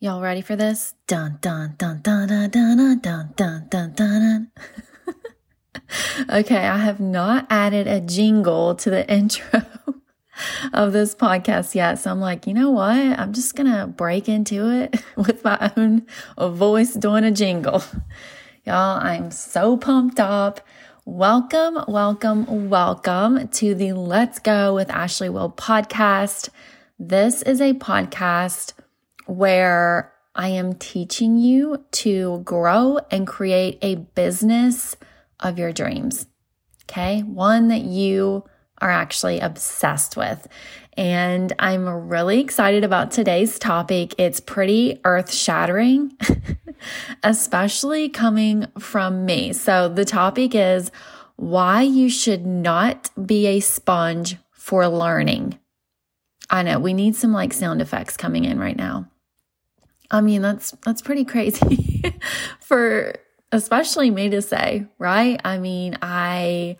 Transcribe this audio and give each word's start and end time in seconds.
Y'all 0.00 0.20
ready 0.20 0.40
for 0.40 0.56
this? 0.56 0.94
Dun 1.06 1.38
dun 1.40 1.76
dun 1.78 2.00
dun 2.02 2.26
dun 2.26 2.50
dun 2.50 3.00
dun 3.00 3.32
dun 3.36 3.68
dun 3.70 3.92
dun. 3.94 4.50
okay, 6.28 6.66
I 6.66 6.78
have 6.78 6.98
not 6.98 7.46
added 7.48 7.86
a 7.86 8.00
jingle 8.00 8.74
to 8.74 8.90
the 8.90 9.08
intro 9.10 9.62
of 10.72 10.92
this 10.92 11.14
podcast 11.14 11.76
yet. 11.76 12.00
So 12.00 12.10
I'm 12.10 12.20
like, 12.20 12.48
you 12.48 12.54
know 12.54 12.70
what? 12.70 12.96
I'm 12.96 13.32
just 13.32 13.54
going 13.54 13.72
to 13.72 13.86
break 13.86 14.28
into 14.28 14.68
it 14.68 15.00
with 15.16 15.44
my 15.44 15.72
own 15.76 16.06
voice 16.38 16.94
doing 16.94 17.22
a 17.22 17.30
jingle. 17.30 17.82
Y'all, 18.64 18.98
I'm 19.00 19.30
so 19.30 19.76
pumped 19.76 20.18
up. 20.18 20.60
Welcome, 21.06 21.84
welcome, 21.86 22.68
welcome 22.68 23.46
to 23.46 23.74
the 23.76 23.92
Let's 23.92 24.40
Go 24.40 24.74
with 24.74 24.90
Ashley 24.90 25.28
Will 25.28 25.52
podcast. 25.52 26.48
This 26.98 27.42
is 27.42 27.60
a 27.60 27.74
podcast 27.74 28.72
where 29.26 30.12
I 30.34 30.48
am 30.48 30.74
teaching 30.74 31.38
you 31.38 31.84
to 31.92 32.40
grow 32.44 32.98
and 33.10 33.26
create 33.26 33.78
a 33.82 33.96
business 33.96 34.96
of 35.40 35.58
your 35.58 35.72
dreams. 35.72 36.26
Okay. 36.84 37.20
One 37.20 37.68
that 37.68 37.82
you 37.82 38.44
are 38.78 38.90
actually 38.90 39.40
obsessed 39.40 40.16
with. 40.16 40.46
And 40.96 41.52
I'm 41.58 41.88
really 42.08 42.40
excited 42.40 42.84
about 42.84 43.10
today's 43.10 43.58
topic. 43.58 44.14
It's 44.18 44.40
pretty 44.40 45.00
earth 45.04 45.32
shattering, 45.32 46.16
especially 47.22 48.08
coming 48.08 48.66
from 48.78 49.24
me. 49.24 49.52
So 49.52 49.88
the 49.88 50.04
topic 50.04 50.54
is 50.54 50.90
why 51.36 51.82
you 51.82 52.08
should 52.08 52.46
not 52.46 53.10
be 53.26 53.46
a 53.46 53.60
sponge 53.60 54.36
for 54.52 54.86
learning. 54.88 55.58
I 56.50 56.62
know 56.62 56.78
we 56.78 56.92
need 56.92 57.16
some 57.16 57.32
like 57.32 57.52
sound 57.52 57.80
effects 57.80 58.16
coming 58.16 58.44
in 58.44 58.58
right 58.58 58.76
now. 58.76 59.08
I 60.10 60.20
mean, 60.20 60.42
that's 60.42 60.72
that's 60.84 61.02
pretty 61.02 61.24
crazy 61.24 62.02
for 62.60 63.14
especially 63.52 64.10
me 64.10 64.30
to 64.30 64.42
say, 64.42 64.86
right? 64.98 65.40
I 65.44 65.58
mean, 65.58 65.96
I 66.02 66.76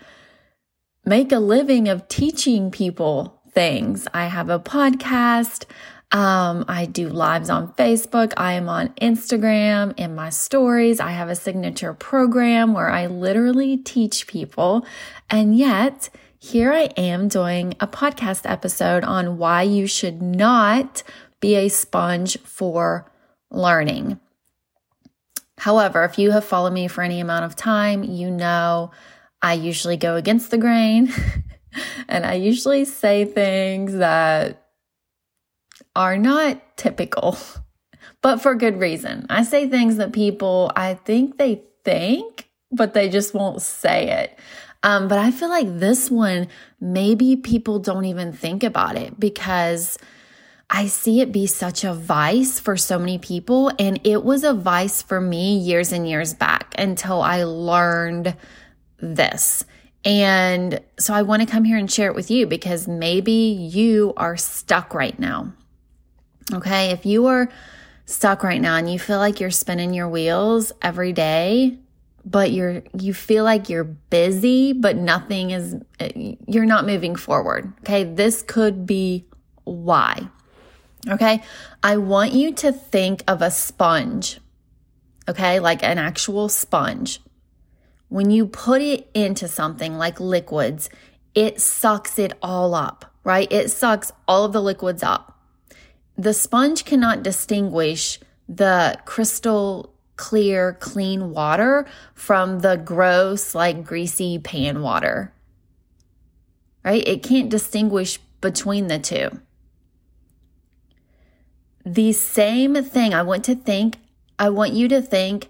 make 1.05 1.33
a 1.33 1.39
living 1.39 1.89
of 1.89 2.09
teaching 2.09 2.71
people 2.71 3.41
things. 3.53 4.09
I 4.13 4.27
have 4.27 4.51
a 4.51 4.59
podcast. 4.59 5.67
Um, 6.11 6.65
I 6.69 6.87
do 6.87 7.09
lives 7.09 7.51
on 7.51 7.73
Facebook. 7.75 8.33
I 8.37 8.53
am 8.55 8.69
on 8.69 8.89
Instagram 9.01 9.95
in 9.97 10.15
my 10.15 10.31
stories. 10.31 11.01
I 11.01 11.11
have 11.11 11.29
a 11.29 11.35
signature 11.35 11.95
program 11.95 12.73
where 12.73 12.91
I 12.91 13.07
literally 13.07 13.77
teach 13.77 14.27
people. 14.27 14.87
And 15.31 15.57
yet, 15.57 16.11
here 16.39 16.73
I 16.73 16.85
am 16.97 17.29
doing 17.29 17.75
a 17.81 17.87
podcast 17.87 18.49
episode 18.49 19.03
on 19.03 19.39
why 19.39 19.63
you 19.63 19.87
should 19.87 20.21
not 20.21 21.03
be 21.41 21.57
a 21.57 21.69
sponge 21.69 22.39
for 22.41 23.11
learning. 23.55 24.21
However, 25.59 26.05
if 26.05 26.19
you 26.19 26.33
have 26.33 26.45
followed 26.45 26.73
me 26.73 26.89
for 26.89 27.03
any 27.03 27.21
amount 27.21 27.45
of 27.45 27.57
time, 27.57 28.03
you 28.03 28.31
know 28.31 28.91
I 29.41 29.55
usually 29.55 29.97
go 29.97 30.17
against 30.17 30.51
the 30.51 30.59
grain 30.59 31.13
and 32.09 32.25
I 32.25 32.35
usually 32.35 32.85
say 32.85 33.25
things 33.25 33.95
that 33.95 34.63
are 35.95 36.17
not 36.17 36.77
typical, 36.77 37.37
but 38.23 38.41
for 38.41 38.55
good 38.55 38.81
reason. 38.81 39.27
I 39.31 39.45
say 39.45 39.69
things 39.69 39.97
that 39.99 40.13
people, 40.13 40.73
I 40.75 40.95
think 40.95 41.39
they 41.39 41.63
think, 41.85 42.49
but 42.73 42.95
they 42.95 43.09
just 43.09 43.35
won't 43.35 43.63
say 43.63 44.11
it. 44.11 44.39
Um, 44.83 45.09
but 45.09 45.19
I 45.19 45.31
feel 45.31 45.49
like 45.49 45.79
this 45.79 46.11
one, 46.11 46.49
maybe 46.81 47.37
people 47.37 47.79
don't 47.79 48.05
even 48.05 48.33
think 48.33 48.63
about 48.63 48.97
it 48.97 49.19
because 49.19 49.97
I 50.75 50.89
see 50.89 51.21
it 51.21 51.31
be 51.31 51.47
such 51.47 51.85
a 51.85 51.95
vice 51.95 52.59
for 52.59 52.77
so 52.77 52.99
many 52.99 53.19
people. 53.19 53.71
And 53.79 54.01
it 54.03 54.25
was 54.25 54.43
a 54.43 54.53
vice 54.53 55.03
for 55.03 55.21
me 55.21 55.57
years 55.57 55.93
and 55.93 56.07
years 56.07 56.35
back 56.35 56.75
until 56.77 57.23
I 57.23 57.45
learned 57.45 58.37
this. 58.99 59.65
And 60.05 60.81
so 60.99 61.15
I 61.15 61.23
want 61.23 61.43
to 61.43 61.47
come 61.47 61.63
here 61.63 61.79
and 61.79 61.89
share 61.89 62.09
it 62.09 62.17
with 62.17 62.29
you 62.29 62.49
because 62.49 62.89
maybe 62.89 63.31
you 63.31 64.15
are 64.17 64.37
stuck 64.37 64.95
right 64.95 65.17
now. 65.17 65.53
Okay. 66.53 66.91
If 66.91 67.07
you 67.07 67.27
are 67.27 67.49
stuck 68.05 68.43
right 68.43 68.61
now 68.61 68.75
and 68.75 68.93
you 68.93 68.99
feel 68.99 69.19
like 69.19 69.39
you're 69.39 69.53
spinning 69.53 69.95
your 69.95 70.09
wheels 70.09 70.73
every 70.83 71.13
day, 71.13 71.79
but 72.25 72.51
you're, 72.51 72.83
you 72.99 73.15
feel 73.15 73.45
like 73.45 73.69
you're 73.69 73.85
busy, 73.85 74.73
but 74.73 74.97
nothing 74.97 75.53
is, 75.53 75.77
eh, 76.01 76.35
you're 76.49 76.67
not 76.67 76.85
moving 76.85 77.15
forward. 77.15 77.73
Okay. 77.83 78.03
This 78.03 78.43
could 78.43 78.87
be 78.87 79.25
why. 79.63 80.29
Okay. 81.09 81.43
I 81.83 81.97
want 81.97 82.33
you 82.33 82.53
to 82.55 82.73
think 82.73 83.23
of 83.29 83.43
a 83.43 83.51
sponge. 83.51 84.41
Okay. 85.29 85.61
Like 85.61 85.83
an 85.83 85.99
actual 85.99 86.49
sponge. 86.49 87.21
When 88.09 88.31
you 88.31 88.47
put 88.47 88.81
it 88.81 89.09
into 89.15 89.49
something 89.49 89.99
like 89.99 90.21
liquids, 90.21 90.89
it 91.35 91.61
sucks 91.61 92.19
it 92.19 92.33
all 92.43 92.75
up, 92.75 93.13
right? 93.25 93.51
It 93.51 93.71
sucks 93.71 94.13
all 94.29 94.45
of 94.45 94.53
the 94.53 94.63
liquids 94.63 95.03
up. 95.03 95.39
The 96.17 96.33
sponge 96.33 96.85
cannot 96.85 97.25
distinguish 97.25 98.21
the 98.49 99.01
crystal 99.05 99.95
clear, 100.17 100.75
clean 100.75 101.31
water 101.31 101.87
from 102.15 102.61
the 102.61 102.77
gross, 102.77 103.55
like 103.55 103.85
greasy 103.85 104.39
pan 104.39 104.81
water, 104.81 105.33
right? 106.85 107.07
It 107.07 107.25
can't 107.25 107.51
distinguish 107.51 108.19
between 108.41 108.87
the 108.87 108.99
two. 108.99 109.41
The 111.85 112.13
same 112.13 112.83
thing 112.83 113.13
I 113.13 113.23
want 113.23 113.45
to 113.45 113.55
think, 113.55 113.99
I 114.39 114.49
want 114.49 114.73
you 114.73 114.89
to 114.89 115.03
think 115.03 115.49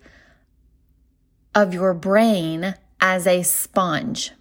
of 1.54 1.72
your 1.72 1.94
brain 1.94 2.74
as 3.00 3.26
a 3.26 3.42
sponge. 3.42 4.32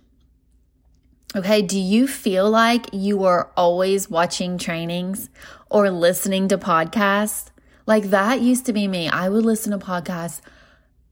Okay, 1.35 1.61
do 1.61 1.79
you 1.79 2.07
feel 2.07 2.49
like 2.49 2.87
you 2.93 3.23
are 3.23 3.51
always 3.57 4.09
watching 4.09 4.57
trainings 4.57 5.29
or 5.69 5.89
listening 5.89 6.47
to 6.47 6.57
podcasts? 6.57 7.49
Like 7.85 8.05
that 8.05 8.41
used 8.41 8.65
to 8.67 8.73
be 8.73 8.87
me. 8.87 9.09
I 9.09 9.29
would 9.29 9.45
listen 9.45 9.71
to 9.71 9.83
podcasts 9.83 10.41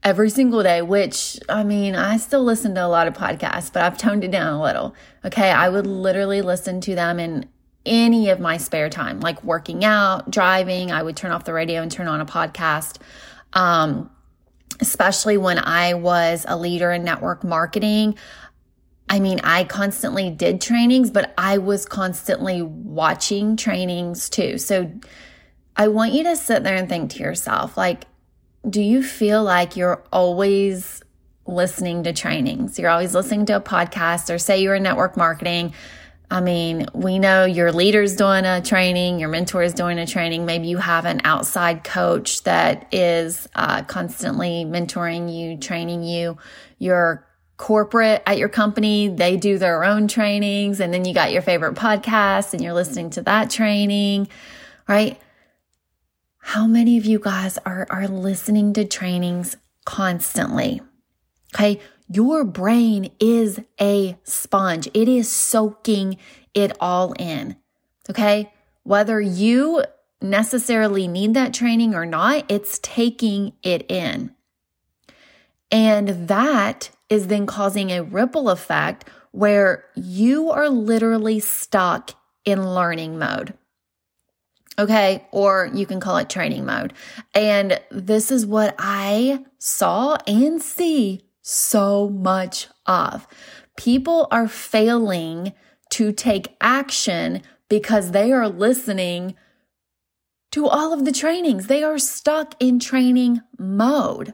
every 0.04 0.30
single 0.30 0.64
day, 0.64 0.82
which 0.82 1.40
I 1.50 1.64
mean, 1.64 1.96
I 1.96 2.18
still 2.18 2.44
listen 2.44 2.76
to 2.76 2.86
a 2.86 2.88
lot 2.88 3.08
of 3.08 3.14
podcasts, 3.14 3.72
but 3.72 3.84
I've 3.84 3.98
toned 3.98 4.24
it 4.24 4.32
down 4.32 4.54
a 4.54 4.62
little. 4.62 4.96
Okay, 5.26 5.52
I 5.52 5.70
would 5.70 5.88
literally 5.88 6.42
listen 6.42 6.82
to 6.82 6.96
them 6.96 7.20
in 7.20 7.50
any 7.86 8.30
of 8.30 8.40
my 8.40 8.58
spare 8.58 8.90
time, 8.90 9.20
like 9.20 9.44
working 9.44 9.84
out, 9.84 10.30
driving. 10.30 10.92
I 10.92 11.02
would 11.02 11.18
turn 11.18 11.32
off 11.32 11.46
the 11.46 11.54
radio 11.54 11.82
and 11.82 11.92
turn 11.92 12.08
on 12.08 12.22
a 12.22 12.26
podcast. 12.26 12.98
Um, 13.54 14.10
especially 14.82 15.38
when 15.38 15.60
I 15.60 15.94
was 15.94 16.46
a 16.48 16.58
leader 16.58 16.92
in 16.92 17.04
network 17.04 17.44
marketing. 17.44 18.18
I 19.08 19.20
mean, 19.20 19.40
I 19.44 19.64
constantly 19.64 20.30
did 20.30 20.60
trainings, 20.60 21.12
but 21.12 21.34
I 21.38 21.60
was 21.60 21.86
constantly 21.86 22.62
watching 22.62 23.58
trainings 23.58 24.30
too. 24.30 24.58
So 24.58 24.92
I 25.76 25.88
want 25.90 26.14
you 26.14 26.24
to 26.24 26.36
sit 26.36 26.64
there 26.64 26.76
and 26.76 26.90
think 26.90 27.12
to 27.12 27.20
yourself, 27.20 27.78
like, 27.78 28.06
do 28.68 28.82
you 28.82 29.04
feel 29.04 29.44
like 29.44 29.76
you're 29.76 30.04
always 30.12 31.04
listening 31.46 32.04
to 32.04 32.14
trainings? 32.14 32.80
You're 32.80 32.90
always 32.90 33.14
listening 33.14 33.46
to 33.48 33.58
a 33.58 33.62
podcast 33.62 34.34
or 34.34 34.38
say 34.38 34.62
you're 34.62 34.76
in 34.76 34.84
network 34.84 35.18
marketing 35.18 35.74
I 36.32 36.40
mean, 36.40 36.88
we 36.94 37.20
know 37.20 37.44
your 37.44 37.74
leader's 37.74 38.16
doing 38.16 38.46
a 38.46 38.62
training, 38.62 39.20
your 39.20 39.28
mentor 39.28 39.64
is 39.64 39.74
doing 39.74 40.00
a 40.00 40.08
training. 40.08 40.46
Maybe 40.46 40.68
you 40.68 40.78
have 40.78 41.04
an 41.04 41.20
outside 41.26 41.84
coach 41.84 42.44
that 42.44 42.88
is 42.94 43.50
uh, 43.54 43.84
constantly 43.84 44.64
mentoring 44.66 45.32
you, 45.32 45.58
training 45.58 46.04
you. 46.04 46.38
Your 46.80 47.28
corporate 47.58 48.24
at 48.26 48.38
your 48.38 48.48
company, 48.48 49.10
they 49.10 49.36
do 49.36 49.58
their 49.58 49.84
own 49.84 50.08
trainings. 50.08 50.80
And 50.80 50.94
then 50.94 51.04
you 51.04 51.14
got 51.14 51.34
your 51.34 51.42
favorite 51.42 51.76
podcast 51.76 52.54
and 52.54 52.64
you're 52.64 52.74
listening 52.74 53.10
to 53.12 53.22
that 53.24 53.50
training, 53.50 54.30
right? 54.88 55.20
How 56.38 56.66
many 56.66 56.98
of 56.98 57.06
you 57.06 57.20
guys 57.20 57.58
are, 57.66 57.86
are 57.90 58.08
listening 58.08 58.72
to 58.74 58.86
trainings 58.86 59.58
constantly? 59.84 60.82
Okay. 61.54 61.82
Your 62.14 62.44
brain 62.44 63.10
is 63.22 63.62
a 63.80 64.18
sponge. 64.24 64.90
It 64.94 65.08
is 65.08 65.32
soaking 65.32 66.18
it 66.54 66.76
all 66.82 67.14
in. 67.14 67.56
Okay. 68.10 68.52
Whether 68.84 69.22
you 69.22 69.86
necessarily 70.22 71.08
need 71.08 71.36
that 71.36 71.54
training 71.54 71.96
or 71.96 72.06
not, 72.06 72.52
it's 72.52 72.80
taking 72.80 73.54
it 73.64 73.90
in. 73.90 74.36
And 75.72 76.28
that 76.28 76.90
is 77.08 77.28
then 77.28 77.46
causing 77.46 77.92
a 77.92 78.04
ripple 78.04 78.50
effect 78.50 79.08
where 79.32 79.86
you 79.96 80.52
are 80.52 80.68
literally 80.68 81.40
stuck 81.40 82.16
in 82.44 82.74
learning 82.74 83.20
mode. 83.20 83.54
Okay. 84.78 85.26
Or 85.32 85.70
you 85.74 85.86
can 85.86 86.02
call 86.02 86.18
it 86.18 86.30
training 86.30 86.66
mode. 86.66 86.92
And 87.34 87.80
this 87.90 88.32
is 88.32 88.46
what 88.46 88.76
I 88.78 89.46
saw 89.60 90.18
and 90.28 90.62
see 90.62 91.22
so 91.42 92.10
much 92.10 92.68
of. 92.86 93.28
People 93.78 94.28
are 94.32 94.48
failing 94.48 95.54
to 95.92 96.12
take 96.12 96.56
action 96.62 97.42
because 97.70 98.12
they 98.12 98.32
are 98.32 98.48
listening 98.48 99.36
to 100.52 100.68
all 100.68 100.94
of 100.94 101.06
the 101.06 101.12
trainings. 101.12 101.68
They 101.68 101.84
are 101.84 101.98
stuck 101.98 102.56
in 102.60 102.80
training 102.80 103.42
mode. 103.58 104.34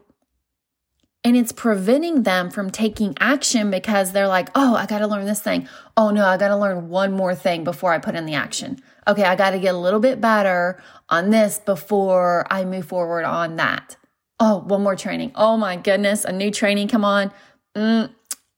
And 1.24 1.36
it's 1.36 1.52
preventing 1.52 2.24
them 2.24 2.50
from 2.50 2.70
taking 2.70 3.16
action 3.20 3.70
because 3.70 4.12
they're 4.12 4.28
like, 4.28 4.50
oh, 4.56 4.76
I 4.76 4.86
got 4.86 5.00
to 5.00 5.08
learn 5.08 5.26
this 5.26 5.42
thing. 5.42 5.68
Oh 5.98 6.10
no, 6.10 6.26
I 6.26 6.38
got 6.38 6.50
to 6.50 6.58
learn 6.58 6.90
one 6.90 7.12
more 7.12 7.36
thing 7.36 7.64
before 7.64 7.92
I 7.92 8.00
put 8.00 8.16
in 8.16 8.26
the 8.26 8.36
action. 8.36 8.80
Okay, 9.08 9.24
I 9.24 9.36
got 9.36 9.52
to 9.52 9.60
get 9.60 9.76
a 9.76 9.78
little 9.78 10.00
bit 10.00 10.22
better 10.22 10.82
on 11.10 11.30
this 11.30 11.60
before 11.60 12.46
I 12.50 12.66
move 12.66 12.86
forward 12.86 13.26
on 13.26 13.58
that. 13.58 13.98
Oh, 14.40 14.60
one 14.60 14.84
more 14.84 14.96
training. 14.96 15.32
Oh 15.36 15.58
my 15.58 15.78
goodness, 15.78 16.26
a 16.26 16.32
new 16.32 16.52
training 16.52 16.88
come 16.88 17.04
on. 17.04 17.32
Mm. 17.76 18.12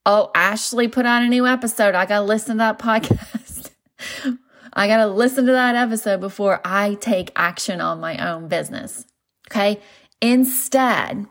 Oh, 0.06 0.31
Ashley 0.34 0.88
put 0.88 1.06
on 1.06 1.24
a 1.24 1.30
new 1.30 1.46
episode. 1.46 1.96
I 1.96 2.06
got 2.06 2.20
to 2.20 2.26
listen 2.26 2.58
to 2.58 2.58
that 2.60 2.80
podcast. 2.80 3.72
I 4.74 4.88
got 4.88 4.98
to 4.98 5.08
listen 5.08 5.46
to 5.46 5.52
that 5.52 5.76
episode 5.76 6.20
before 6.20 6.62
I 6.66 6.96
take 6.96 7.31
action 7.36 7.81
on 7.81 8.00
my 8.00 8.18
own 8.18 8.48
business. 8.48 9.06
Okay. 9.50 9.80
Instead, 10.22 11.28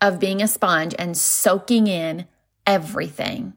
of 0.00 0.20
being 0.20 0.42
a 0.42 0.48
sponge 0.48 0.94
and 0.98 1.16
soaking 1.16 1.86
in 1.86 2.26
everything 2.66 3.54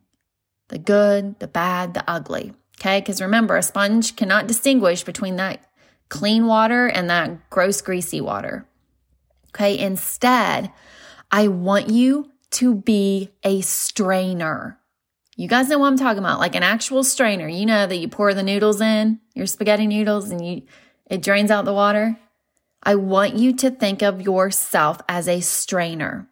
the 0.69 0.77
good, 0.77 1.39
the 1.39 1.47
bad, 1.47 1.95
the 1.95 2.03
ugly. 2.07 2.53
Okay. 2.79 2.99
Because 2.99 3.21
remember, 3.21 3.57
a 3.57 3.63
sponge 3.63 4.15
cannot 4.15 4.47
distinguish 4.47 5.03
between 5.03 5.35
that 5.37 5.65
clean 6.09 6.45
water 6.45 6.87
and 6.87 7.09
that 7.09 7.49
gross, 7.49 7.81
greasy 7.81 8.21
water. 8.21 8.67
Okay. 9.49 9.77
Instead, 9.77 10.71
I 11.31 11.47
want 11.47 11.89
you 11.89 12.31
to 12.51 12.75
be 12.75 13.29
a 13.43 13.61
strainer. 13.61 14.79
You 15.35 15.47
guys 15.47 15.69
know 15.69 15.79
what 15.79 15.87
I'm 15.87 15.97
talking 15.97 16.19
about, 16.19 16.39
like 16.39 16.55
an 16.55 16.63
actual 16.63 17.03
strainer. 17.03 17.47
You 17.47 17.65
know 17.65 17.87
that 17.87 17.97
you 17.97 18.07
pour 18.07 18.33
the 18.33 18.43
noodles 18.43 18.81
in, 18.81 19.19
your 19.33 19.45
spaghetti 19.45 19.87
noodles, 19.87 20.29
and 20.31 20.45
you 20.45 20.63
it 21.09 21.23
drains 21.23 21.49
out 21.49 21.65
the 21.65 21.73
water. 21.73 22.17
I 22.83 22.95
want 22.95 23.35
you 23.35 23.53
to 23.57 23.71
think 23.71 24.01
of 24.01 24.21
yourself 24.21 24.99
as 25.09 25.27
a 25.27 25.41
strainer. 25.41 26.27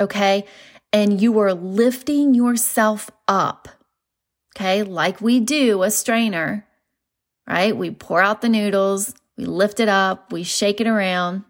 Okay. 0.00 0.44
And 0.92 1.20
you 1.20 1.38
are 1.38 1.54
lifting 1.54 2.34
yourself 2.34 3.10
up. 3.28 3.68
Okay. 4.54 4.82
Like 4.82 5.20
we 5.20 5.40
do 5.40 5.82
a 5.82 5.90
strainer, 5.90 6.66
right? 7.46 7.76
We 7.76 7.90
pour 7.90 8.22
out 8.22 8.40
the 8.40 8.48
noodles, 8.48 9.14
we 9.36 9.44
lift 9.44 9.80
it 9.80 9.88
up, 9.88 10.32
we 10.32 10.42
shake 10.42 10.80
it 10.80 10.86
around. 10.86 11.44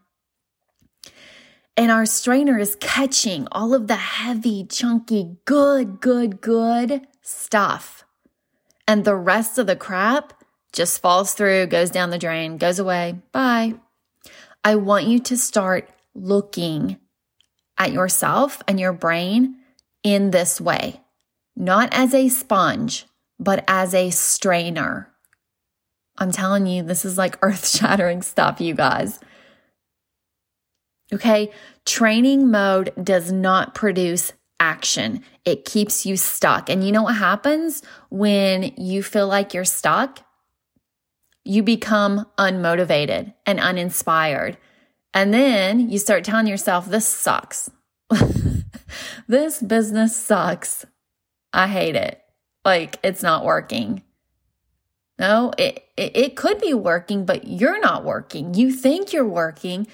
And 1.77 1.91
our 1.91 2.07
strainer 2.07 2.59
is 2.59 2.77
catching 2.81 3.47
all 3.53 3.75
of 3.75 3.87
the 3.87 3.97
heavy, 3.97 4.65
chunky, 4.65 5.37
good, 5.45 6.01
good, 6.01 6.41
good 6.41 7.07
stuff. 7.21 8.05
And 8.89 9.05
the 9.05 9.17
rest 9.17 9.59
of 9.59 9.67
the 9.67 9.77
crap 9.77 10.33
just 10.73 11.03
falls 11.03 11.35
through, 11.35 11.67
goes 11.67 11.91
down 11.91 12.11
the 12.11 12.19
drain, 12.19 12.57
goes 12.57 12.79
away. 12.79 13.21
Bye. 13.33 13.75
I 14.65 14.77
want 14.77 15.07
you 15.07 15.19
to 15.21 15.37
start 15.37 15.89
looking 16.15 16.99
at 17.79 17.93
yourself 17.93 18.63
and 18.67 18.81
your 18.81 18.93
brain 18.93 19.57
in 20.03 20.31
this 20.31 20.61
way, 20.61 21.01
not 21.55 21.89
as 21.93 22.15
a 22.15 22.29
sponge, 22.29 23.07
but 23.39 23.65
as 23.69 23.95
a 23.95 24.11
strainer. 24.11 25.13
I'm 26.19 26.33
telling 26.33 26.67
you, 26.67 26.83
this 26.83 27.05
is 27.05 27.19
like 27.19 27.39
earth 27.43 27.67
shattering 27.67 28.23
stuff, 28.23 28.61
you 28.61 28.75
guys. 28.75 29.21
Okay. 31.13 31.51
Training 31.85 32.51
mode 32.51 32.93
does 33.03 33.31
not 33.31 33.75
produce 33.75 34.33
action. 34.59 35.23
It 35.45 35.65
keeps 35.65 36.05
you 36.05 36.17
stuck. 36.17 36.69
And 36.69 36.85
you 36.85 36.91
know 36.91 37.05
what 37.05 37.17
happens 37.17 37.83
when 38.11 38.75
you 38.77 39.03
feel 39.03 39.29
like 39.29 39.55
you're 39.55 39.65
stuck? 39.65 40.27
you 41.47 41.63
become 41.63 42.27
unmotivated 42.39 43.33
and 43.47 43.61
uninspired. 43.61 44.59
And 45.15 45.33
then 45.33 45.89
you 45.89 45.99
start 45.99 46.25
telling 46.25 46.47
yourself, 46.47 46.87
this 46.87 47.07
sucks. 47.07 47.71
this 49.29 49.63
business 49.63 50.17
sucks. 50.17 50.85
I 51.53 51.69
hate 51.69 51.95
it. 51.95 52.21
Like 52.65 52.99
it's 53.03 53.23
not 53.23 53.45
working. 53.45 54.03
No, 55.19 55.53
it, 55.57 55.89
it, 55.97 56.17
it 56.17 56.37
could 56.37 56.61
be 56.61 56.75
working, 56.75 57.25
but 57.25 57.47
you're 57.47 57.81
not 57.81 58.05
working. 58.05 58.55
You 58.55 58.71
think 58.71 59.13
you're 59.13 59.25
working 59.27 59.87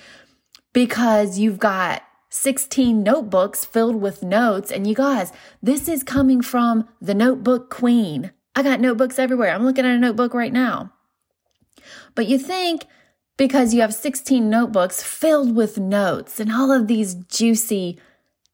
because 0.73 1.39
you've 1.39 1.59
got 1.59 2.03
16 2.31 3.03
notebooks 3.03 3.65
filled 3.65 3.97
with 3.97 4.23
notes. 4.23 4.73
And 4.73 4.87
you 4.87 4.95
guys, 4.95 5.33
this 5.63 5.87
is 5.89 6.03
coming 6.03 6.43
from 6.43 6.89
the 7.01 7.15
notebook 7.15 7.71
queen. 7.71 8.33
I 8.57 8.63
got 8.63 8.81
notebooks 8.81 9.19
everywhere. 9.19 9.55
I'm 9.55 9.65
looking 9.65 9.85
at 9.85 9.95
a 9.95 9.99
notebook 9.99 10.35
right 10.35 10.53
now. 10.53 10.93
But 12.15 12.27
you 12.27 12.39
think 12.39 12.87
because 13.37 13.73
you 13.75 13.81
have 13.81 13.95
16 13.95 14.49
notebooks 14.49 15.03
filled 15.03 15.55
with 15.55 15.79
notes 15.79 16.41
and 16.41 16.53
all 16.53 16.71
of 16.71 16.87
these 16.87 17.15
juicy 17.15 17.99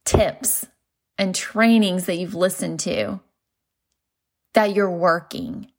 tips 0.04 0.66
and 1.16 1.34
trainings 1.34 2.06
that 2.06 2.16
you've 2.16 2.34
listened 2.34 2.80
to, 2.80 3.20
that 4.54 4.74
you're 4.74 4.90
working. 4.90 5.70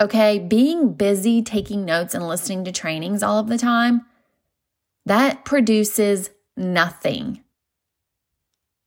Okay, 0.00 0.38
being 0.38 0.92
busy 0.92 1.42
taking 1.42 1.84
notes 1.84 2.14
and 2.14 2.28
listening 2.28 2.64
to 2.64 2.72
trainings 2.72 3.22
all 3.22 3.38
of 3.38 3.48
the 3.48 3.58
time, 3.58 4.04
that 5.06 5.44
produces 5.44 6.30
nothing. 6.56 7.42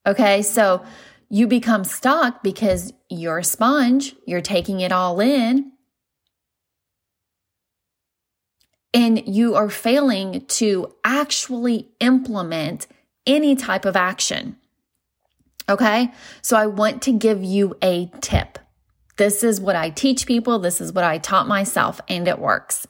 Okay, 0.05 0.41
so 0.41 0.83
you 1.29 1.47
become 1.47 1.83
stuck 1.83 2.43
because 2.43 2.93
you're 3.09 3.39
a 3.39 3.43
sponge, 3.43 4.15
you're 4.25 4.41
taking 4.41 4.81
it 4.81 4.91
all 4.91 5.19
in, 5.19 5.71
and 8.93 9.27
you 9.27 9.55
are 9.55 9.69
failing 9.69 10.45
to 10.47 10.93
actually 11.03 11.89
implement 11.99 12.87
any 13.25 13.55
type 13.55 13.85
of 13.85 13.95
action. 13.95 14.57
Okay. 15.69 16.11
So 16.41 16.57
I 16.57 16.65
want 16.65 17.03
to 17.03 17.11
give 17.11 17.43
you 17.43 17.77
a 17.81 18.11
tip. 18.21 18.57
This 19.19 19.43
is 19.43 19.59
what 19.59 19.75
I 19.75 19.89
teach 19.89 20.25
people. 20.25 20.59
This 20.59 20.79
is 20.79 20.93
what 20.93 21.03
I 21.03 21.17
taught 21.17 21.45
myself 21.45 21.99
and 22.07 22.25
it 22.25 22.39
works. 22.39 22.87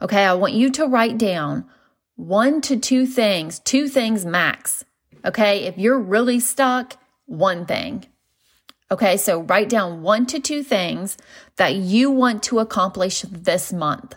Okay. 0.00 0.24
I 0.24 0.32
want 0.34 0.52
you 0.52 0.70
to 0.70 0.86
write 0.86 1.18
down 1.18 1.64
one 2.14 2.60
to 2.60 2.76
two 2.76 3.04
things, 3.04 3.58
two 3.58 3.88
things 3.88 4.24
max. 4.24 4.84
Okay. 5.24 5.64
If 5.64 5.76
you're 5.76 5.98
really 5.98 6.38
stuck, 6.38 6.96
one 7.26 7.66
thing. 7.66 8.06
Okay. 8.92 9.16
So 9.16 9.42
write 9.42 9.68
down 9.68 10.02
one 10.02 10.24
to 10.26 10.38
two 10.38 10.62
things 10.62 11.16
that 11.56 11.74
you 11.74 12.12
want 12.12 12.44
to 12.44 12.60
accomplish 12.60 13.22
this 13.22 13.72
month. 13.72 14.14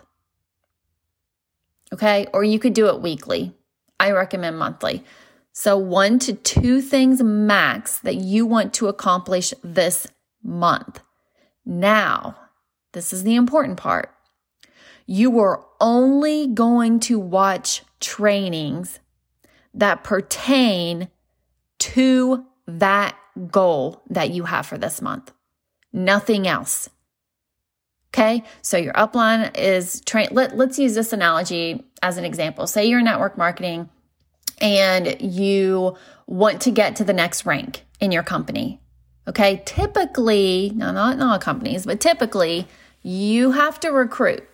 Okay. 1.92 2.28
Or 2.32 2.44
you 2.44 2.60
could 2.60 2.74
do 2.74 2.86
it 2.86 3.02
weekly. 3.02 3.56
I 3.98 4.12
recommend 4.12 4.56
monthly. 4.56 5.02
So, 5.52 5.78
one 5.78 6.18
to 6.18 6.34
two 6.34 6.82
things 6.82 7.22
max 7.22 7.98
that 8.00 8.16
you 8.16 8.44
want 8.44 8.74
to 8.74 8.88
accomplish 8.88 9.54
this 9.64 10.06
month. 10.42 11.00
Now, 11.66 12.36
this 12.92 13.12
is 13.12 13.24
the 13.24 13.34
important 13.34 13.76
part. 13.76 14.14
You 15.04 15.38
are 15.40 15.64
only 15.80 16.46
going 16.46 17.00
to 17.00 17.18
watch 17.18 17.82
trainings 18.00 19.00
that 19.74 20.04
pertain 20.04 21.08
to 21.78 22.44
that 22.66 23.16
goal 23.50 24.02
that 24.08 24.30
you 24.30 24.44
have 24.44 24.66
for 24.66 24.78
this 24.78 25.02
month. 25.02 25.32
Nothing 25.92 26.48
else. 26.48 26.88
Okay. 28.14 28.44
So 28.62 28.78
your 28.78 28.94
upline 28.94 29.56
is 29.58 30.00
train. 30.02 30.28
Let, 30.30 30.56
let's 30.56 30.78
use 30.78 30.94
this 30.94 31.12
analogy 31.12 31.84
as 32.02 32.16
an 32.16 32.24
example. 32.24 32.66
Say 32.66 32.86
you're 32.86 33.00
in 33.00 33.04
network 33.04 33.36
marketing 33.36 33.90
and 34.60 35.20
you 35.20 35.96
want 36.26 36.62
to 36.62 36.70
get 36.70 36.96
to 36.96 37.04
the 37.04 37.12
next 37.12 37.44
rank 37.44 37.84
in 38.00 38.12
your 38.12 38.22
company. 38.22 38.80
Okay. 39.28 39.62
Typically, 39.64 40.72
no, 40.74 40.92
not 40.92 41.14
in 41.14 41.22
all 41.22 41.38
companies, 41.38 41.86
but 41.86 42.00
typically 42.00 42.66
you 43.02 43.52
have 43.52 43.80
to 43.80 43.90
recruit. 43.90 44.44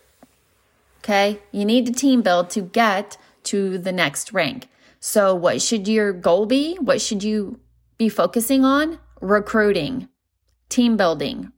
Okay. 0.99 1.41
You 1.51 1.65
need 1.65 1.87
to 1.87 1.93
team 1.93 2.23
build 2.23 2.51
to 2.51 2.61
get 2.61 3.17
to 3.45 3.79
the 3.79 3.93
next 3.93 4.33
rank. 4.33 4.69
So 5.01 5.35
what 5.35 5.61
should 5.61 5.89
your 5.89 6.13
goal 6.13 6.47
be? 6.47 6.77
What 6.77 7.01
should 7.01 7.23
you 7.25 7.59
be 7.99 8.09
focusing 8.09 8.65
on? 8.65 8.99
Recruiting, 9.21 10.09
team 10.69 10.97
building, 10.97 11.53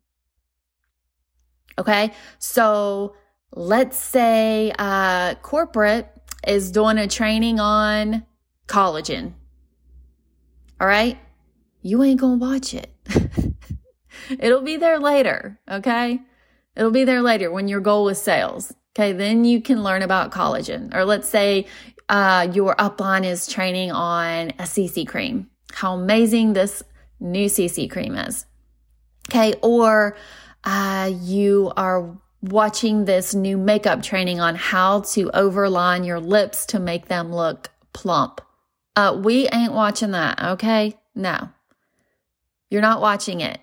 Okay. 1.79 2.13
So 2.39 3.17
let's 3.53 3.99
say 3.99 4.73
uh, 4.79 5.35
corporate 5.37 6.09
is 6.47 6.71
doing 6.71 6.99
a 6.99 7.09
training 7.09 7.61
on 7.61 8.25
collagen. 8.67 9.33
All 10.81 10.87
right. 10.87 11.19
You 11.85 12.03
ain't 12.03 12.21
to 12.21 12.39
watch 12.39 12.73
it. 12.73 12.91
It'll 14.41 14.63
be 14.63 14.79
there 14.79 14.99
later. 14.99 15.61
Okay. 15.71 16.19
It'll 16.75 16.91
be 16.91 17.05
there 17.05 17.21
later 17.21 17.53
when 17.53 17.69
your 17.69 17.81
goal 17.81 18.09
is 18.09 18.21
sales. 18.21 18.73
Okay. 18.97 19.13
Then 19.13 19.45
you 19.45 19.61
can 19.61 19.83
learn 19.83 20.01
about 20.01 20.33
collagen. 20.33 20.95
Or 20.95 21.05
let's 21.05 21.29
say 21.29 21.67
uh, 22.09 22.49
your 22.55 22.75
upline 22.77 23.27
is 23.27 23.47
training 23.47 23.93
on 23.93 24.51
a 24.59 24.63
CC 24.63 25.07
cream. 25.07 25.51
How 25.73 25.95
amazing 25.95 26.55
this 26.55 26.83
new 27.21 27.51
CC 27.51 27.91
cream 27.91 28.17
is. 28.17 28.47
Okay. 29.29 29.53
Or 29.61 30.17
uh, 30.65 31.13
you 31.21 31.71
are 31.77 32.19
watching 32.41 33.05
this 33.05 33.35
new 33.35 33.59
makeup 33.59 34.03
training 34.03 34.41
on 34.41 34.55
how 34.55 35.01
to 35.01 35.31
overline 35.35 36.07
your 36.07 36.21
lips 36.21 36.65
to 36.67 36.79
make 36.79 37.09
them 37.09 37.31
look 37.31 37.71
plump. 37.93 38.41
Uh, 38.97 39.21
we 39.23 39.49
ain't 39.51 39.75
watching 39.75 40.13
that, 40.13 40.43
okay? 40.43 40.97
No. 41.15 41.51
You're 42.75 42.83
not 42.83 43.01
watching 43.01 43.41
it. 43.41 43.61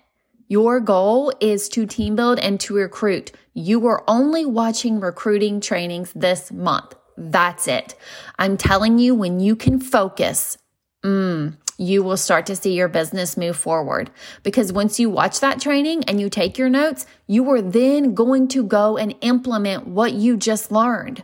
Your 0.48 0.80
goal 0.80 1.34
is 1.38 1.68
to 1.68 1.84
team 1.84 2.16
build 2.16 2.38
and 2.38 2.58
to 2.60 2.74
recruit. 2.74 3.30
You 3.52 3.86
are 3.86 4.02
only 4.08 4.46
watching 4.46 5.00
recruiting 5.00 5.60
trainings 5.60 6.14
this 6.14 6.50
month. 6.50 6.94
That's 7.18 7.68
it. 7.68 7.94
I'm 8.38 8.56
telling 8.56 8.98
you, 8.98 9.14
when 9.14 9.38
you 9.38 9.54
can 9.54 9.80
focus, 9.80 10.56
mm, 11.04 11.54
you 11.76 12.02
will 12.02 12.16
start 12.16 12.46
to 12.46 12.56
see 12.56 12.72
your 12.72 12.88
business 12.88 13.36
move 13.36 13.58
forward. 13.58 14.10
Because 14.42 14.72
once 14.72 14.98
you 14.98 15.10
watch 15.10 15.40
that 15.40 15.60
training 15.60 16.04
and 16.04 16.18
you 16.18 16.30
take 16.30 16.56
your 16.56 16.70
notes, 16.70 17.04
you 17.26 17.50
are 17.50 17.60
then 17.60 18.14
going 18.14 18.48
to 18.48 18.64
go 18.64 18.96
and 18.96 19.14
implement 19.20 19.86
what 19.86 20.14
you 20.14 20.38
just 20.38 20.72
learned. 20.72 21.22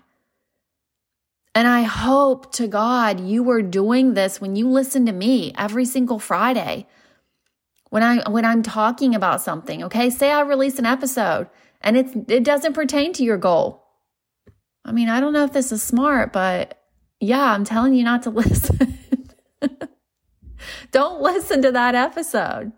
And 1.54 1.66
I 1.66 1.85
hope 1.85 2.52
to 2.57 2.68
God 2.68 3.18
you 3.18 3.49
are 3.49 3.62
doing 3.62 4.12
this 4.12 4.42
when 4.42 4.57
you 4.57 4.68
listen 4.68 5.07
to 5.07 5.12
me 5.12 5.54
every 5.57 5.87
single 5.87 6.18
Friday. 6.18 6.87
When 7.90 8.02
I 8.02 8.28
when 8.28 8.45
I'm 8.45 8.62
talking 8.62 9.14
about 9.14 9.40
something, 9.40 9.85
okay? 9.85 10.11
Say 10.11 10.30
I 10.30 10.40
release 10.40 10.78
an 10.78 10.87
episode 10.87 11.49
and 11.80 11.97
it's 11.97 12.12
it 12.28 12.45
doesn't 12.45 12.75
pertain 12.75 13.12
to 13.14 13.25
your 13.25 13.38
goal. 13.38 13.85
I 14.85 14.92
mean, 14.92 15.09
I 15.09 15.21
don't 15.21 15.33
know 15.33 15.45
if 15.45 15.52
this 15.52 15.73
is 15.73 15.83
smart, 15.83 16.33
but 16.33 16.83
yeah, 17.21 17.52
I'm 17.52 17.64
telling 17.64 17.95
you 17.95 18.04
not 18.04 18.23
to 18.25 18.30
listen. 18.30 18.99
don't 20.90 21.21
listen 21.21 21.62
to 21.62 21.73
that 21.73 21.95
episode. 21.95 22.73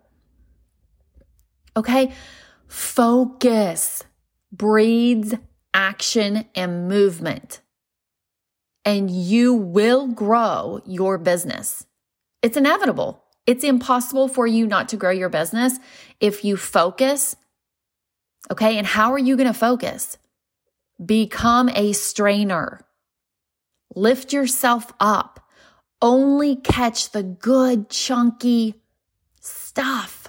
Okay? 1.75 2.13
Focus 2.67 4.03
breeds 4.51 5.33
action 5.73 6.45
and 6.55 6.87
movement 6.87 7.61
and 8.83 9.09
you 9.09 9.53
will 9.53 10.07
grow 10.07 10.81
your 10.85 11.17
business. 11.17 11.85
It's 12.41 12.57
inevitable. 12.57 13.20
It's 13.47 13.63
impossible 13.63 14.27
for 14.27 14.45
you 14.45 14.67
not 14.67 14.89
to 14.89 14.97
grow 14.97 15.11
your 15.11 15.29
business 15.29 15.79
if 16.19 16.45
you 16.45 16.57
focus. 16.57 17.35
Okay. 18.51 18.77
And 18.77 18.85
how 18.85 19.13
are 19.13 19.19
you 19.19 19.35
going 19.35 19.51
to 19.51 19.57
focus? 19.57 20.17
Become 21.03 21.69
a 21.69 21.93
strainer. 21.93 22.85
Lift 23.95 24.33
yourself 24.33 24.93
up. 24.99 25.39
Only 26.01 26.55
catch 26.55 27.11
the 27.11 27.23
good, 27.23 27.89
chunky 27.89 28.75
stuff 29.39 30.27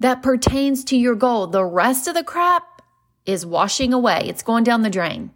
that 0.00 0.22
pertains 0.22 0.84
to 0.84 0.96
your 0.96 1.14
goal. 1.14 1.46
The 1.46 1.64
rest 1.64 2.08
of 2.08 2.14
the 2.14 2.24
crap 2.24 2.82
is 3.24 3.46
washing 3.46 3.92
away. 3.92 4.22
It's 4.24 4.42
going 4.42 4.64
down 4.64 4.82
the 4.82 4.90
drain. 4.90 5.30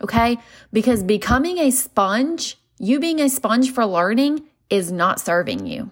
Okay. 0.00 0.38
Because 0.72 1.02
becoming 1.02 1.58
a 1.58 1.72
sponge, 1.72 2.56
you 2.78 3.00
being 3.00 3.20
a 3.20 3.28
sponge 3.28 3.72
for 3.72 3.84
learning 3.84 4.42
is 4.70 4.92
not 4.92 5.20
serving 5.20 5.66
you. 5.66 5.90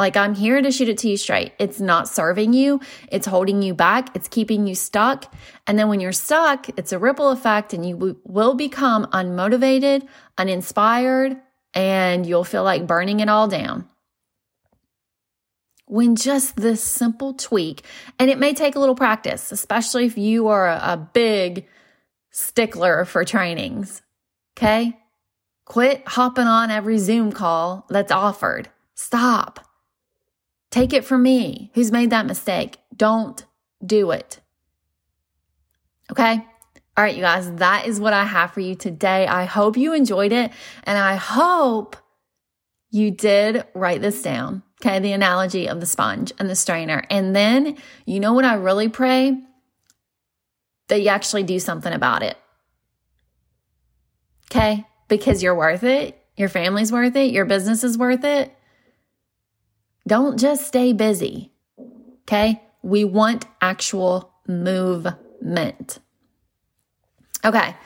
Like 0.00 0.16
I'm 0.16 0.34
here 0.34 0.62
to 0.62 0.72
shoot 0.72 0.88
it 0.88 0.96
to 0.98 1.10
you 1.10 1.18
straight. 1.18 1.52
It's 1.58 1.78
not 1.78 2.08
serving 2.08 2.54
you. 2.54 2.80
It's 3.12 3.26
holding 3.26 3.60
you 3.60 3.74
back. 3.74 4.16
It's 4.16 4.28
keeping 4.28 4.66
you 4.66 4.74
stuck. 4.74 5.30
And 5.66 5.78
then 5.78 5.88
when 5.88 6.00
you're 6.00 6.12
stuck, 6.12 6.70
it's 6.78 6.92
a 6.92 6.98
ripple 6.98 7.28
effect 7.28 7.74
and 7.74 7.86
you 7.86 8.18
will 8.24 8.54
become 8.54 9.04
unmotivated, 9.08 10.08
uninspired, 10.38 11.36
and 11.74 12.24
you'll 12.24 12.44
feel 12.44 12.64
like 12.64 12.86
burning 12.86 13.20
it 13.20 13.28
all 13.28 13.46
down. 13.46 13.88
When 15.84 16.16
just 16.16 16.56
this 16.56 16.82
simple 16.82 17.34
tweak, 17.34 17.82
and 18.18 18.30
it 18.30 18.38
may 18.38 18.54
take 18.54 18.76
a 18.76 18.78
little 18.78 18.94
practice, 18.94 19.52
especially 19.52 20.06
if 20.06 20.16
you 20.16 20.48
are 20.48 20.66
a, 20.66 20.80
a 20.92 20.96
big 20.96 21.66
stickler 22.30 23.04
for 23.04 23.24
trainings. 23.24 24.00
Okay. 24.56 24.96
Quit 25.70 26.02
hopping 26.08 26.48
on 26.48 26.72
every 26.72 26.98
Zoom 26.98 27.30
call 27.30 27.86
that's 27.88 28.10
offered. 28.10 28.68
Stop. 28.94 29.64
Take 30.72 30.92
it 30.92 31.04
from 31.04 31.22
me, 31.22 31.70
who's 31.74 31.92
made 31.92 32.10
that 32.10 32.26
mistake. 32.26 32.78
Don't 32.96 33.44
do 33.84 34.10
it. 34.10 34.40
Okay. 36.10 36.44
All 36.96 37.04
right, 37.04 37.14
you 37.14 37.22
guys, 37.22 37.48
that 37.54 37.86
is 37.86 38.00
what 38.00 38.12
I 38.12 38.24
have 38.24 38.52
for 38.52 38.58
you 38.58 38.74
today. 38.74 39.28
I 39.28 39.44
hope 39.44 39.76
you 39.76 39.94
enjoyed 39.94 40.32
it 40.32 40.50
and 40.82 40.98
I 40.98 41.14
hope 41.14 41.96
you 42.90 43.12
did 43.12 43.64
write 43.72 44.00
this 44.00 44.22
down. 44.22 44.64
Okay. 44.82 44.98
The 44.98 45.12
analogy 45.12 45.68
of 45.68 45.78
the 45.78 45.86
sponge 45.86 46.32
and 46.40 46.50
the 46.50 46.56
strainer. 46.56 47.04
And 47.10 47.36
then 47.36 47.76
you 48.06 48.18
know 48.18 48.32
what 48.32 48.44
I 48.44 48.54
really 48.54 48.88
pray? 48.88 49.40
that 50.90 51.00
you 51.00 51.08
actually 51.08 51.44
do 51.44 51.58
something 51.58 51.92
about 51.92 52.22
it. 52.22 52.36
Okay? 54.50 54.84
Because 55.10 55.42
you're 55.42 55.54
worth 55.54 55.84
it, 55.84 56.16
your 56.36 56.48
family's 56.48 56.90
worth 56.90 57.14
it, 57.16 57.32
your 57.32 57.44
business 57.44 57.84
is 57.84 57.98
worth 57.98 58.24
it. 58.24 58.56
Don't 60.08 60.40
just 60.40 60.66
stay 60.66 60.94
busy. 60.94 61.52
Okay? 62.22 62.62
We 62.82 63.04
want 63.04 63.44
actual 63.60 64.32
movement. 64.48 65.98
Okay. 67.44 67.76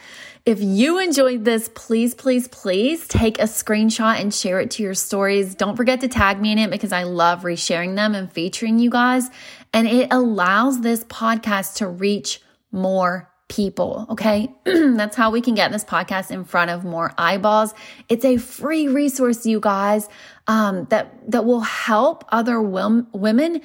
If 0.47 0.61
you 0.61 0.99
enjoyed 0.99 1.47
this, 1.47 1.71
please, 1.75 2.15
please, 2.15 2.49
please 2.49 3.09
take 3.09 3.39
a 3.39 3.45
screenshot 3.45 4.21
and 4.21 4.33
share 4.33 4.61
it 4.61 4.71
to 4.73 4.83
your 4.83 4.93
stories. 4.93 5.55
Don't 5.55 5.75
forget 5.75 6.03
to 6.03 6.09
tag 6.09 6.39
me 6.41 6.53
in 6.53 6.59
it 6.59 6.71
because 6.71 6.93
I 6.93 7.05
love 7.05 7.43
resharing 7.43 7.97
them 7.97 8.15
and 8.15 8.31
featuring 8.31 8.79
you 8.79 8.91
guys. 8.91 9.31
And 9.73 9.89
it 9.89 10.13
allows 10.13 10.83
this 10.83 11.03
podcast 11.05 11.77
to 11.77 11.89
reach 11.89 12.43
more 12.71 13.31
people. 13.49 14.07
Okay. 14.11 14.53
That's 14.65 15.17
how 15.17 15.31
we 15.31 15.41
can 15.41 15.55
get 15.55 15.71
this 15.71 15.85
podcast 15.85 16.31
in 16.31 16.45
front 16.45 16.71
of 16.71 16.85
more 16.85 17.13
eyeballs. 17.19 17.75
It's 18.09 18.25
a 18.25 18.37
free 18.39 18.89
resource, 18.89 19.45
you 19.45 19.61
guys, 19.61 20.09
um, 20.47 20.87
that, 20.91 21.31
that 21.31 21.45
will 21.45 21.61
help 21.61 22.25
other 22.31 22.61
women 22.61 23.61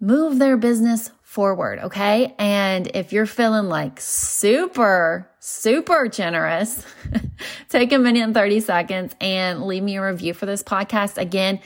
move 0.00 0.38
their 0.38 0.56
business 0.56 1.10
forward. 1.22 1.80
Okay. 1.80 2.34
And 2.38 2.88
if 2.94 3.12
you're 3.12 3.26
feeling 3.26 3.68
like 3.68 4.00
super, 4.00 5.28
super 5.40 6.08
generous, 6.08 6.84
take 7.68 7.92
a 7.92 7.98
minute 7.98 8.22
and 8.22 8.34
30 8.34 8.60
seconds 8.60 9.14
and 9.20 9.64
leave 9.64 9.82
me 9.82 9.96
a 9.96 10.06
review 10.06 10.34
for 10.34 10.46
this 10.46 10.62
podcast. 10.62 11.18
Again, 11.18 11.60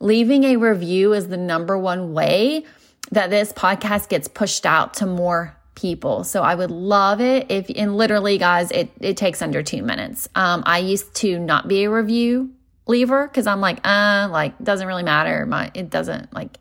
leaving 0.00 0.44
a 0.44 0.56
review 0.56 1.12
is 1.12 1.28
the 1.28 1.36
number 1.36 1.76
one 1.76 2.12
way 2.12 2.64
that 3.10 3.30
this 3.30 3.52
podcast 3.52 4.08
gets 4.08 4.28
pushed 4.28 4.64
out 4.64 4.94
to 4.94 5.06
more 5.06 5.56
people. 5.82 6.24
So 6.24 6.42
I 6.42 6.54
would 6.54 6.70
love 6.70 7.20
it 7.20 7.50
if, 7.50 7.66
and 7.74 7.96
literally, 7.96 8.38
guys, 8.38 8.70
it, 8.70 8.90
it 9.00 9.16
takes 9.16 9.42
under 9.42 9.62
two 9.62 9.82
minutes. 9.82 10.28
Um, 10.34 10.62
I 10.64 10.78
used 10.78 11.12
to 11.16 11.38
not 11.38 11.68
be 11.68 11.84
a 11.84 11.90
review 11.90 12.52
leaver 12.86 13.26
because 13.26 13.46
I'm 13.46 13.60
like, 13.60 13.80
uh, 13.84 14.28
like, 14.30 14.56
doesn't 14.62 14.86
really 14.86 15.02
matter. 15.02 15.44
My, 15.44 15.70
it 15.74 15.90
doesn't, 15.90 16.32
like, 16.32 16.56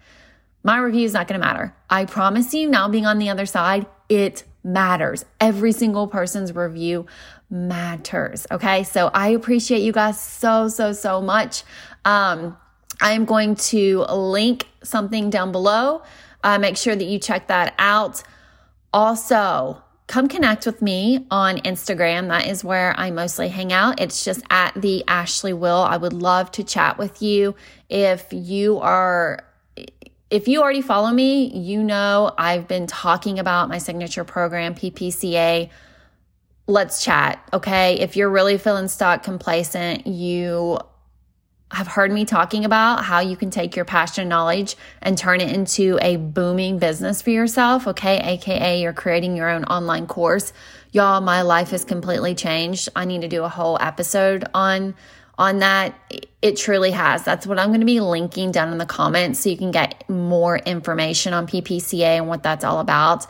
my 0.63 0.78
review 0.80 1.06
is 1.06 1.13
not 1.13 1.28
going 1.28 1.40
to 1.40 1.46
matter. 1.46 1.74
I 1.90 2.06
promise 2.06 2.54
you, 2.54 2.68
now 2.68 2.90
being 2.90 3.06
on 3.06 3.20
the 3.20 3.30
other 3.30 3.46
side, 3.46 3.86
it 4.10 4.44
matters. 4.63 5.24
Every 5.40 5.72
single 5.72 6.08
person's 6.08 6.54
review 6.54 7.06
matters. 7.50 8.48
Okay. 8.51 8.84
So 8.84 9.10
I 9.13 9.30
appreciate 9.30 9.82
you 9.82 9.92
guys 9.92 10.20
so, 10.20 10.68
so, 10.68 10.94
so 10.94 11.22
much. 11.22 11.63
Um, 12.06 12.58
I 13.00 13.13
am 13.13 13.25
going 13.25 13.56
to 13.56 14.06
link 14.12 14.68
something 14.84 15.30
down 15.30 15.51
below. 15.51 16.04
Uh, 16.44 16.58
make 16.60 16.78
sure 16.78 16.96
that 16.96 17.06
you 17.06 17.20
check 17.20 17.48
that 17.48 17.74
out. 17.78 18.24
Also, 18.93 19.81
come 20.07 20.27
connect 20.27 20.65
with 20.65 20.81
me 20.81 21.25
on 21.31 21.57
Instagram. 21.60 22.27
That 22.27 22.48
is 22.48 22.63
where 22.63 22.93
I 22.98 23.12
mostly 23.12 23.48
hang 23.48 23.71
out. 23.71 24.01
It's 24.01 24.25
just 24.25 24.41
at 24.50 24.74
the 24.75 25.05
Ashley 25.07 25.53
Will. 25.53 25.77
I 25.77 25.95
would 25.95 26.13
love 26.13 26.51
to 26.51 26.63
chat 26.63 26.98
with 26.98 27.21
you. 27.21 27.55
If 27.89 28.27
you 28.31 28.79
are 28.79 29.45
if 30.29 30.48
you 30.48 30.62
already 30.62 30.81
follow 30.81 31.12
me, 31.12 31.48
you 31.48 31.83
know 31.83 32.33
I've 32.38 32.67
been 32.67 32.88
talking 32.88 33.38
about 33.38 33.67
my 33.67 33.77
signature 33.77 34.24
program, 34.24 34.75
PPCA. 34.75 35.69
Let's 36.67 37.03
chat, 37.03 37.45
okay? 37.51 38.00
If 38.00 38.15
you're 38.15 38.29
really 38.29 38.57
feeling 38.57 38.88
stuck, 38.88 39.24
complacent, 39.24 40.07
you 40.07 40.79
have 41.72 41.88
heard 41.88 42.12
me 42.12 42.25
talking 42.25 42.66
about 42.66 43.04
how 43.04 43.20
you 43.20 43.36
can 43.36 43.50
take 43.50 43.75
your 43.75 43.86
passion 43.86 44.22
and 44.24 44.30
knowledge 44.30 44.75
and 45.01 45.18
turn 45.18 45.42
it 45.42 45.54
into 45.56 45.98
a 46.01 46.18
booming 46.18 46.80
business 46.80 47.22
for 47.22 47.30
yourself, 47.30 47.88
okay? 47.88 48.20
AKA 48.20 48.82
you're 48.82 48.94
creating 48.94 49.36
your 49.36 49.50
own 49.50 49.63
online 49.66 50.06
course. 50.06 50.54
Y'all, 50.92 51.22
my 51.22 51.42
life 51.42 51.72
has 51.72 51.86
completely 51.86 52.36
changed. 52.36 52.90
I 52.96 53.06
need 53.06 53.22
to 53.22 53.28
do 53.28 53.44
a 53.44 53.50
whole 53.50 53.78
episode 53.80 54.46
on 54.54 54.96
on 55.38 55.60
that. 55.60 55.96
It 56.42 56.58
truly 56.58 56.92
has. 56.92 57.24
That's 57.24 57.48
what 57.48 57.58
I'm 57.58 57.70
going 57.70 57.80
to 57.80 57.86
be 57.86 58.00
linking 58.00 58.51
down 58.51 58.72
in 58.72 58.78
the 58.78 58.86
comments 58.86 59.40
so 59.40 59.50
you 59.50 59.58
can 59.58 59.72
get 59.72 60.08
more 60.10 60.58
information 60.58 61.34
on 61.34 61.48
PPCA 61.48 62.18
and 62.18 62.28
what 62.28 62.44
that's 62.44 62.63
all 62.63 62.80
about. 62.80 63.25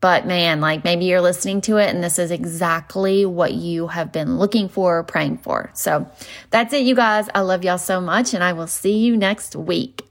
But 0.00 0.26
man, 0.26 0.60
like 0.60 0.84
maybe 0.84 1.06
you're 1.06 1.20
listening 1.20 1.60
to 1.62 1.78
it 1.78 1.94
and 1.94 2.04
this 2.04 2.18
is 2.18 2.30
exactly 2.30 3.24
what 3.24 3.54
you 3.54 3.88
have 3.88 4.12
been 4.12 4.38
looking 4.38 4.68
for, 4.68 5.02
praying 5.02 5.38
for. 5.38 5.70
So 5.74 6.10
that's 6.50 6.72
it, 6.74 6.84
you 6.84 6.94
guys. 6.94 7.28
I 7.34 7.40
love 7.40 7.64
y'all 7.64 7.78
so 7.78 8.00
much 8.00 8.34
and 8.34 8.44
I 8.44 8.52
will 8.52 8.66
see 8.66 8.98
you 8.98 9.16
next 9.16 9.56
week. 9.56 10.05